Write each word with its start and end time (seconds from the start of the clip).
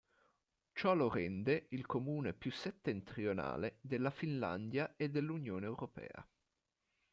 Ciò 0.73 0.95
lo 0.95 1.09
rende 1.09 1.67
il 1.69 1.85
comune 1.85 2.33
più 2.33 2.49
settentrionale 2.51 3.77
della 3.81 4.09
Finlandia 4.09 4.95
e 4.97 5.11
dell'Unione 5.11 5.67
europea. 5.67 6.27